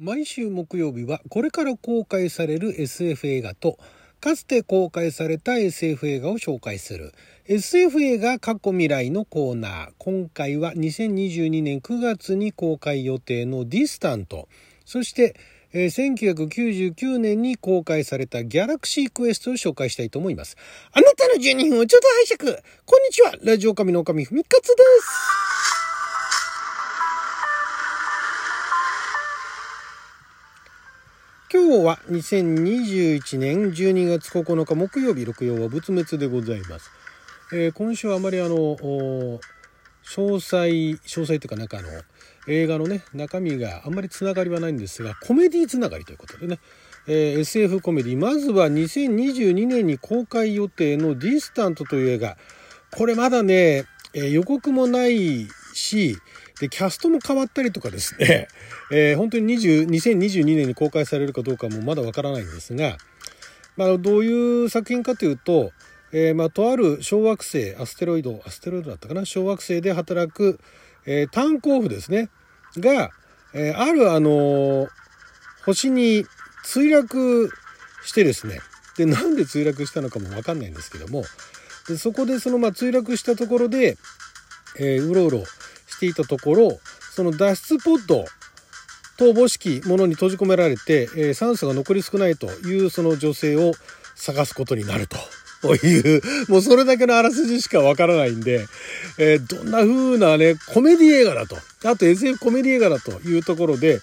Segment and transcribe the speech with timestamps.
[0.00, 3.78] 毎週木曜日はこれから公開される SF 映画と
[4.20, 7.12] かつて公開された SF 映画を紹介する。
[7.46, 9.90] SF 映画過去未来のコーナー。
[9.98, 14.48] 今回は2022年9月に公開予定のディスタント。
[14.84, 15.34] そして
[15.72, 16.46] えー、
[16.86, 20.56] 1999年に公開されたギャラクシークエストを紹介したいと思います。
[20.92, 22.62] あなたの12分をちょっと拝借。
[22.86, 23.34] こんにちは。
[23.42, 25.47] ラジオ神の神ふみかつです。
[31.68, 36.90] 今日は2021年12月9日木曜日、六曜は仏滅でございます。
[37.52, 39.40] えー、今週はあまりあの、詳
[40.40, 41.88] 細、詳細というかなんかあの、
[42.46, 46.58] 映画のね、中身があんまりつながりはないんですが、コメディつながりということでね、
[47.06, 52.38] えー、SF コメディ、まずは2022年に公開予定のディスタントという映画。
[52.96, 56.16] これまだね、えー、予告もないし、
[56.60, 58.48] で、キャストも変わったりとかですね、
[58.90, 62.98] えー、本当に20 2022年に公開されるかどうかもまだわからないんですが、
[63.76, 65.72] まあ、どういう作品かというと、
[66.10, 70.58] えー、まあ、とある小惑星、アステロイド、アステロイドだったかな、小惑星で働く、
[71.06, 72.30] えー、炭鉱夫ですね、
[72.76, 73.10] が、
[73.54, 74.88] え、あるあの
[75.64, 76.26] 星に
[76.64, 77.50] 墜落
[78.04, 78.60] してですね、
[78.96, 81.24] で、なんで墜落したのかもわかんないんですけども、
[81.88, 83.96] でそこでその、まあ、墜落したところで、
[84.78, 85.44] え、うろうろ
[85.98, 86.80] していたところ、
[87.12, 88.24] その脱出ポッド
[89.16, 93.72] とおぼしきものに閉じ込められて、えー、酸素が残り少ないというその女性を
[94.14, 95.16] 探すことになると。
[95.84, 98.64] いう、もうそれだけのあらすじしかわからないんで、
[99.18, 101.56] えー、どんな風なね、コメディ映画だと。
[101.84, 103.98] あと SF コメディ映画だというところで、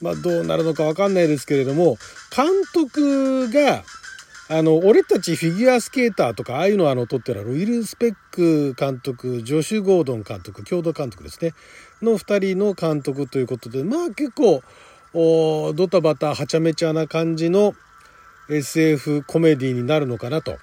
[0.00, 1.98] まあどうなるのかわかんないですけれども、
[2.34, 3.84] 監督が、
[4.48, 11.54] あの、俺たちフィギュアスケーターとか、ああいうのをあの、撮ってるウィル・スペック監督、ジョシュ・ゴードン監督、共同監督ですね。
[12.02, 14.62] の二人の監督ということで、まあ結構、
[15.14, 17.74] おドタバタ、はちゃめちゃな感じの
[18.50, 20.58] SF コメディになるのかなと。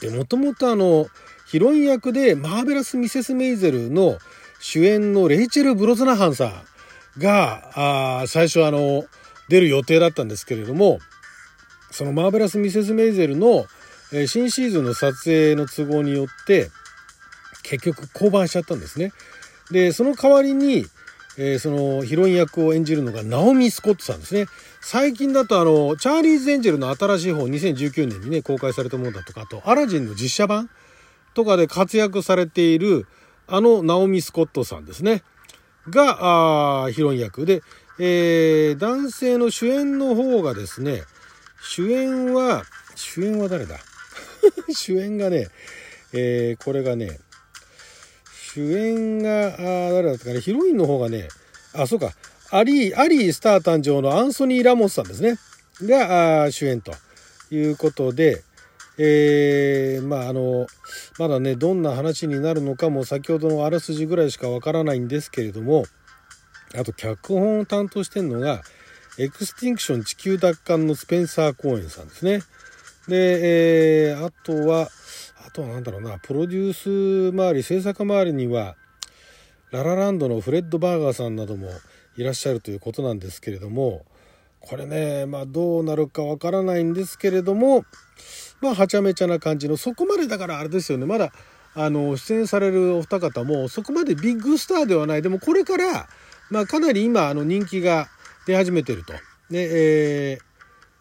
[0.00, 1.06] で、もともとあの、
[1.46, 4.16] ヒロイン役でマーベラス・ミセス・メイゼルの
[4.58, 9.04] 主演のレイチェル・ブロズナハンさんが、あ最初あの、
[9.48, 11.00] 出る予定だったんですけれども、
[11.92, 13.66] そのマーベラス・ミセス・メイゼルの、
[14.12, 16.70] え新シーズンの撮影の都合によって、
[17.62, 19.12] 結局降板しちゃったんですね。
[19.70, 20.86] で、その代わりに、
[21.38, 24.46] えー、そのヒロイン役を演じるのがナオミ・スコットさんですね。
[24.80, 30.68] 最近だとあの、チャーリーズ・エンジェルの新しい方、2019年にね、公開されたものだとか、あと、アラジンの実写版
[31.34, 33.06] とかで活躍されている、
[33.46, 35.22] あの、ナオミ・スコットさんですね。
[35.88, 37.62] が、あヒロイン役で、
[37.98, 41.02] えー、男性の主演の方がですね、
[41.62, 42.64] 主演は、
[42.94, 43.78] 主演は誰だ？
[44.74, 45.48] 主演がね、
[46.12, 47.20] えー、これがね、
[48.54, 49.54] 主演が、
[49.88, 51.28] あ誰だったかね、ヒロインの方がね、
[51.72, 52.12] あ、そうか、
[52.50, 55.38] アリー、アリースター誕生のアンソニー・ラモスさんですね。
[55.80, 56.92] が、主演と
[57.50, 58.42] いうことで、
[58.98, 60.66] えー、まああの、
[61.18, 65.84] まだね、どんな話になるのかも先ほどのあらすじぐらいしかわからないんですけれども、
[66.74, 68.62] あと脚本を担当してるのが、
[69.18, 72.40] エクスティンクション地球奪還のスペンサー・コーエンさんですね。
[73.08, 74.88] で、えー、あとは、
[75.46, 78.76] あとは何だろうな、プロデュース周り、制作周りには、
[79.70, 81.68] ララランドのフレッド・バーガーさんなども
[82.16, 84.06] いらっしゃるということなんですけれども、
[84.60, 87.84] これね、まあどうなるかわからないんですけれども、
[88.62, 91.32] まあはちゃめちゃな感じの、そこまでだからあれですよね、まだ、
[91.74, 95.22] あの、出演されるお二方も、そこまでビッグスターではない。
[95.22, 96.08] でもこれから、
[96.48, 98.08] まあかなり今、あの人気が、
[98.46, 99.12] 出始めてると。
[99.50, 100.38] で、え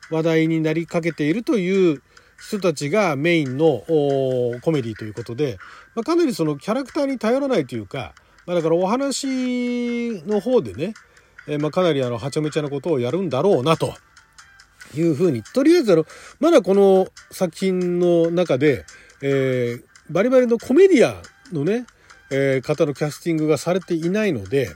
[0.09, 2.02] ー、話題になりかけているという
[2.41, 3.84] 人たちがメインの
[4.62, 5.57] コメディということで、
[5.96, 8.13] まあ、かなりそのキャラクターに頼らないというか、
[8.46, 10.94] まあ、だからお話の方でね、
[11.47, 13.94] えー、まあ、かなりあのはちゃめちゃなことをやるんだろうなと
[14.96, 16.06] いうふうにとりあえずあの
[16.40, 18.85] まだこの作品の中で、
[19.22, 21.22] えー、バリバリのコメディア
[21.52, 21.85] ンのね、
[22.31, 24.69] えー、方のキャスティングがされていないので、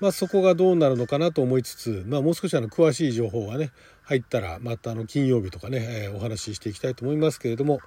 [0.00, 3.72] まあ、そこがどうなるのかなと思いつつ、まあ、もう少しあの詳しい情報がね
[4.02, 7.80] 入ったらまたあの金曜日とかね、えー、お話ししていきたいと思いますけれども、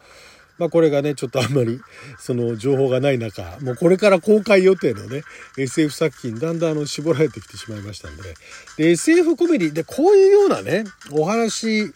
[0.57, 1.79] まあ、これがねちょっとあんまり
[2.17, 5.21] その情報がない中もうこれから公開予定のね
[5.57, 8.33] SF 作品だんだんあの絞られてきてしまいましたんでね。
[8.77, 11.91] で SF コメディでこういうようなねお話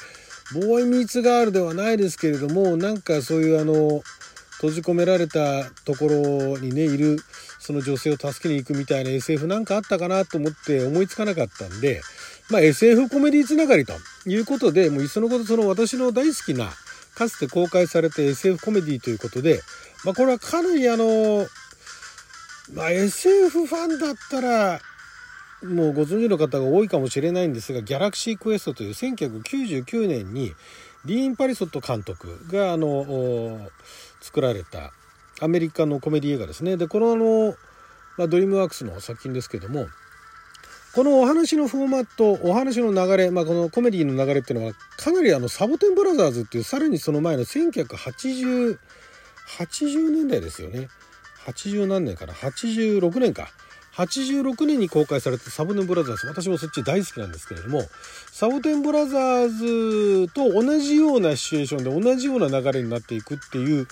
[0.54, 4.02] ボーイミーツガールではないですけれどもなんかそういうあの
[4.64, 7.18] 閉じ込められたところにねいる
[7.64, 12.02] その女性を助けに行くみたいな SF なんかあったかなと思って思いつかなかったんで、
[12.50, 13.94] まあ SF コメディつながりと
[14.26, 16.70] いうことで、もういっそのことその私の大好きな、
[17.16, 19.62] かつて公開された SF コメディということで、
[20.04, 21.48] まあこれはかなりあの、
[22.74, 24.82] まあ SF ファンだったら、
[25.64, 30.54] もうご存知の方が多いかもしれないんですが、ギャラクシークエストという1999年に
[31.06, 33.70] ディーン・パリソット監督があの
[34.20, 34.92] 作られた
[35.44, 36.78] アメリカのコメディ映画ですね。
[36.78, 37.56] で、このあの、
[38.18, 39.88] まあ、ドリームワークスの作品ですけども、
[40.94, 48.78] このお話のフォーマット、お話の流れ、まあ、このコメディの流れっていうのは、かなりあの、サボテンブラザーズっていう、さらにその前の1980、
[49.58, 50.88] 80年代ですよね。
[51.48, 53.50] 80何年かな ?86 年か。
[53.96, 57.84] 86年に公開されたサボテンブラザーズ私もそっち大好きなんですけれども
[58.32, 63.88] サボテンブラザーズと同じようなシチュエーションで同じような流れになっていくっていう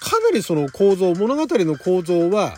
[0.00, 2.56] かなりその構造物語の構造は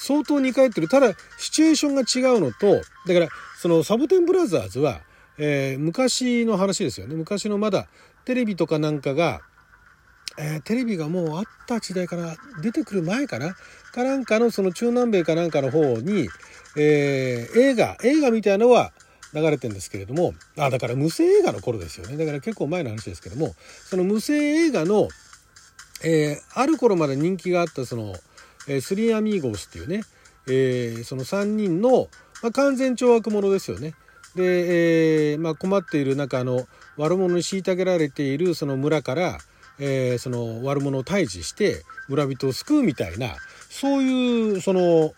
[0.00, 0.88] 相当似通ってる。
[0.88, 3.28] ただシチュエーションが違うのとだから
[3.58, 5.00] そのサボテンブラザーズは、
[5.38, 7.14] えー、昔の話ですよね。
[7.14, 7.86] 昔のまだ
[8.24, 9.40] テレビとかなんかが
[10.38, 13.54] えー、テレビがもうあった時代から出てくる前かな。
[13.92, 16.28] かなんかのその中南米かなんかの方に、
[16.76, 18.92] えー、映画映画みたいなのは
[19.34, 20.34] 流れてるんですけれども。
[20.56, 22.16] あだから無声映画の頃ですよね。
[22.16, 23.54] だから結構前の話ですけども。
[23.84, 25.08] その無声映画の、
[26.02, 28.14] えー、ある頃まで人気があったその、
[28.68, 30.02] えー、スリーアミーゴスっていうね、
[30.46, 32.08] えー、その3人の、
[32.42, 33.94] まあ、完全懲悪者ですよね。
[34.34, 36.66] で、えまあ、困っている中の
[36.96, 39.38] 悪者に虐げられているその村から、
[39.80, 43.34] え、その悪者を退治して村人を救うみたいな
[43.68, 45.14] そういうその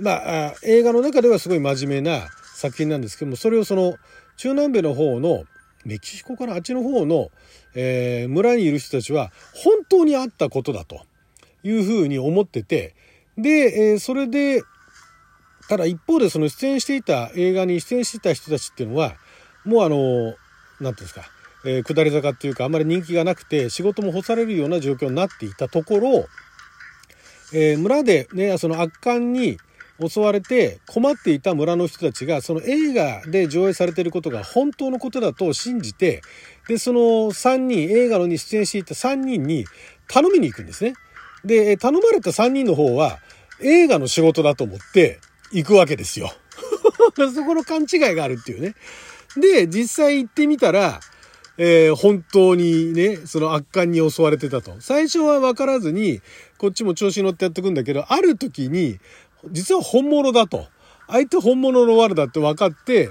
[0.00, 3.94] まあ映画の中ではすごい真面目な作品なんですけどもそれをその
[4.36, 5.44] 中南米の方の
[5.84, 7.30] メキシコからあっちの方の、
[7.74, 11.02] えー、村にいる人たちは本当にあったことだと。
[11.64, 12.94] いうふうに思ってて。
[13.36, 14.62] で、えー、それで
[15.68, 19.14] ただ一方でその出演していた映画に出演していた人たちっていうのは
[19.64, 19.96] もうあの
[20.28, 20.36] 何て
[20.80, 21.22] 言うんですか
[21.66, 26.26] えー、下り坂っていうかあんまり人気がなくて仕事も干されるような状況になっていたところ、
[27.54, 29.56] えー、村でねその圧巻に
[30.00, 36.22] 襲われて困っていた村の人たちがその映画で上映されていることが本当のことだと信じて
[36.68, 39.66] でその3人映画のに出演していた3人に
[40.08, 40.94] 頼みに行くんですね。
[41.44, 43.18] で頼まれた3人の方は
[43.60, 45.20] 映画の仕事だと思って
[45.52, 46.32] 行くわけですよ。
[47.34, 48.74] そこの勘違いがあるっていうね。
[49.36, 51.00] で実際行ってみたら
[51.56, 54.74] えー、本当にね、その圧巻に襲われてたと。
[54.80, 56.20] 最初は分からずに、
[56.58, 58.98] こっちも調子に乗ってやっていくんだけど、ある時に、
[59.50, 60.66] 実は本物だと。
[61.06, 63.10] 相手本物の悪だって分かって、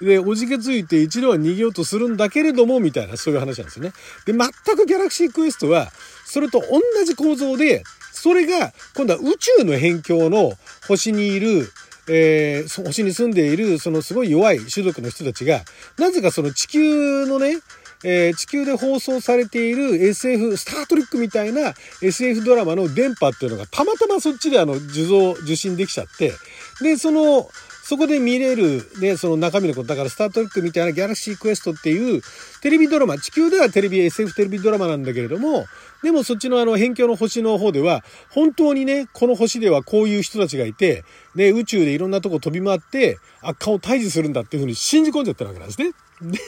[0.00, 3.92] で、おじけついて一度は逃げようとするんだけれども、みたいな、そういう話なんですよね。
[4.26, 5.90] で、全くギャラクシークエストは、
[6.24, 10.52] それと同じ構造で、それが、今度は宇宙の辺境の
[10.88, 11.70] 星にいる、
[12.08, 15.62] えー、星に住んでいる、そのすごい弱い種族の人たちが、
[15.98, 17.58] なぜかその地球のね、
[18.04, 26.32] えー、地球で放送されている SF、スタートリックみたいな SF ドラマの電波っていうのがたまたまそっちであの受像、受信できちゃって、
[26.80, 27.48] で、その、
[27.84, 32.22] そこで見れる、ね、その中身のこと、だからスタートリックみたいなギャラクシークエストっていう
[32.62, 35.66] テレビドラマ、地球ではテレビ、SF テレビドラマなんだけれども、
[36.02, 41.04] でもそっちのあの辺境の星の方では、本当にね、この星ではこういう人たちがいて、
[41.34, 45.92] ね、宇宙でいろんなとこ飛び回って、悪化を退治するんだっていうふうに信じ込んじゃってるわけなんですね。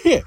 [0.04, 0.24] で、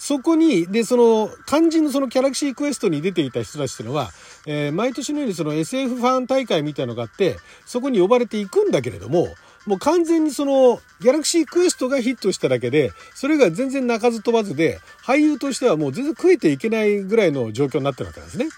[0.00, 4.08] そこに、で、その、肝心のそのギャラクシークエストに出ていた人たちっていうのは、
[4.46, 7.36] えー、毎年のようにその SF ファン大会みたいのがあって、
[7.66, 9.28] そこに呼ばれていくんだけれども、
[9.66, 18.48] もう完全にその、ギャラクシークエストがヒットしただけで、それが全然鳴かず飛ばずで、俳優としてはもう全然食えていけないぐらいの状況になってるわけなんですね。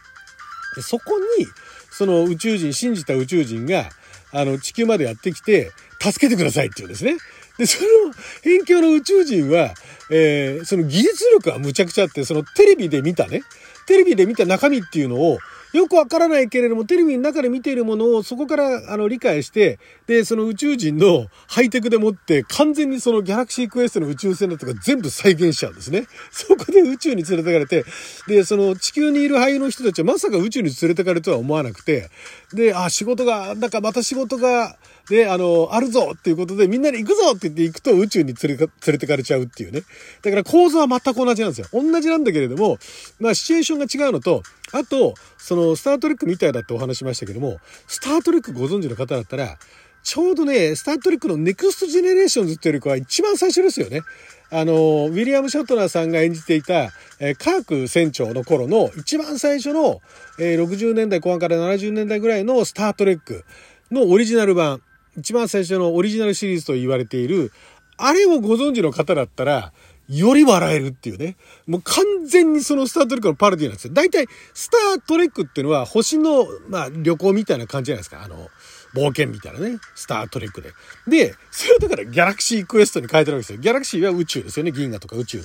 [0.77, 1.47] でそこに、
[1.91, 3.91] その宇宙人、信じた宇宙人が、
[4.31, 7.17] あの、地球までやってきて、助けてくださいっていうんですね。
[7.63, 9.73] で、その辺境の宇宙人は、
[10.11, 13.43] えー、その技術力はむちゃくちゃあって、そのテレビで見たね、
[13.87, 15.39] テレビで見た中身っていうのを、
[15.73, 26.07] よくわからないけれども、テレビの中で見ているものをそこからあの理解して、で、その宇宙人のハイテクでもって完全にそのギャラクシークエストの宇宙船だとか全部再現しちゃうんですね。
[26.31, 27.85] そこで宇宙に連れてかれて、
[28.27, 32.11] で、その地球にいる俳優の人たちはまさか宇宙に連れてかれるとは思わなくて、
[32.53, 34.77] で、あ、仕事が、なんかまた仕事が、
[35.09, 39.83] で、あの、あるぞっていうことでみんなで行くぞって言って行くと宇宙に連れ連れてかれちゃうっていうね。
[40.23, 41.67] だから構造は全く同じなんですよ。
[41.73, 42.79] 同じなんだけれども、
[43.21, 44.43] まあシチュエーションが違うのと、
[44.73, 49.59] あと、その、スタートレックみたいだってお話しましたけども、スタートレックご存知の方だったら、
[50.03, 54.03] ちょうどね、スタートレックのネクストジェネレーションズっていうよりかは一番最初ですよね。
[54.51, 56.91] あの、ウィリアム・シャトナーさんが演じていた、
[57.21, 60.03] えー、カーク船長の頃の一番最初の、
[60.39, 63.45] えー、60年代後半から70年代ぐらいのスタートレック
[63.91, 64.83] のオリジナル版、
[65.17, 67.53] 一番最初のオリジナルシリーズと言われている、
[67.97, 69.73] あれをご存知の方だったら、
[70.09, 71.37] より笑えるっていうね。
[71.67, 73.95] もう完全にそのスタートレックのパロディなんですよ。
[73.95, 78.23] 大体、スタートレックっていうのは星の、まあ、旅行みたいな感じじゃないですか。
[78.23, 78.49] あの、
[78.95, 80.73] 冒険みたいなね、スタートレックで。
[81.07, 83.59] で、それをだからギャラクシークエストに変えてるわけですよ。
[83.59, 84.73] ギャラクシーは宇宙ですよね。
[84.73, 85.43] 銀河とか宇宙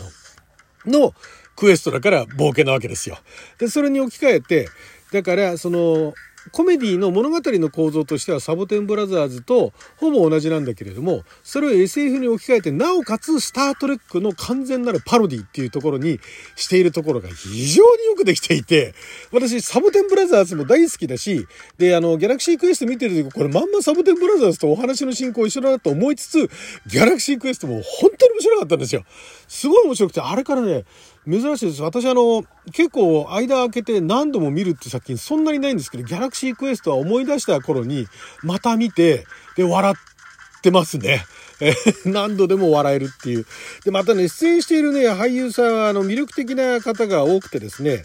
[0.86, 1.01] の。
[1.01, 1.13] の
[1.55, 3.17] クエストだから冒険なわけですよ。
[3.57, 4.69] で、それに置き換えて、
[5.12, 6.13] だから、その、
[6.51, 16.19] コメディの物語の構造としてはサボテンブラザーズとほぼ同じなんだけれどもそれを SF に置き換えてなおかつスター・トレックの完全なるパロディっていうところに
[16.55, 18.93] しているところが非常によくできていて
[19.31, 26.49] 私サボテンブラザーズも大好きだしであのギャラクシークエスト見てる時これまんまサボテンブラザーズとお話の進行一緒だなと思いつつ
[26.87, 29.03] ギャラクシークエストも本当に面白かったんですよ。
[29.47, 30.85] すごい面白くてあれからね
[31.29, 31.81] 珍しいです。
[31.81, 38.07] 私あの、結構間空けて何度も見るって作品そんなにないんですけど、ギャラクシークエストは思い出した頃に
[38.43, 39.25] また見て、
[39.57, 41.25] で、笑ってますね。
[41.60, 41.74] え
[42.05, 43.46] 何度でも笑えるっていう。
[43.84, 48.03] で、またね、出演しているね、俳優さんはあの魅力的な方が多くてですね、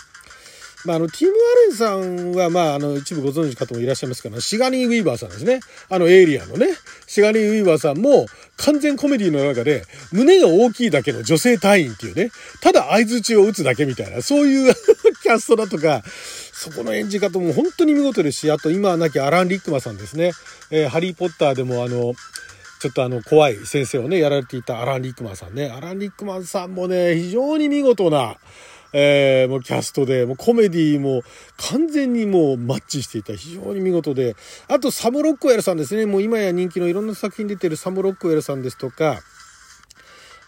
[0.85, 1.35] まあ、あの、ティム・ア
[1.69, 5.61] レンさんは、まあ、あの、一部ご存知方もいらっしゃいますから、シガニー・ウィーバーさんですね。
[5.89, 6.67] あの、エイリアンのね、
[7.13, 8.25] シガニー・ウィーバーさんも、
[8.57, 12.31] 完全コメディの中で、胸が大きいだけの女性隊員っていうね、
[12.63, 14.75] ただ合図中を打つだけみたいな、そういう
[15.23, 16.03] キャストだとか、
[16.55, 20.33] そこの演じ方も本当に見事ですし、あと今は亡きアラン・リックマさんですね。
[20.71, 22.15] えー、ハリー・ポッターでもあの、
[22.81, 25.67] ちょっとあの、怖い先生をね、やられていたアラン・リックマンさんね。
[25.67, 28.37] アラン・リックマンさんもね、非常に見事な、
[28.93, 31.23] えー、もうキャストで、もうコメディも
[31.57, 33.35] 完全にもうマッチしていた。
[33.35, 34.37] 非常に見事で。
[34.69, 36.07] あと、サム・ロックウェルさんですね。
[36.07, 39.21] もう今や人気のいろんな作品出てるサム・ロックウェルさんですとか、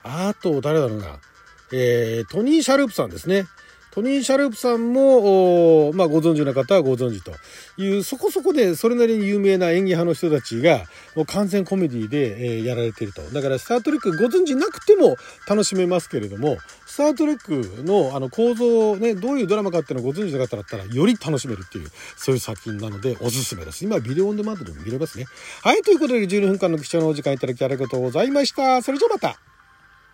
[0.02, 1.18] あと、誰だろうな。
[1.72, 3.46] えー、トニー・シャルーブさんですね。
[3.94, 7.30] トニー・シャルーブさんも、まあ、ご存知の方はご存知と
[7.80, 13.22] いう、そこそこでそれなりに有名な演技派の人たちが、もう完全コメディで、えー、やられていると。
[13.22, 15.16] だから、スター・トレックご存知なくても
[15.48, 23.84] 楽しめますけれども、スター・トレックのあの構造ね、どういうドラマかっていうのをご存知の方だったら、より楽しめるっていう、そういう作品なので、おすすめです。
[23.84, 25.26] 今、ビデオオンデマンドでも見れますね。
[25.62, 28.82] はい、ということで、12分間の貴重なお時間いただきありがとうございました。
[28.82, 29.53] それじゃあまた。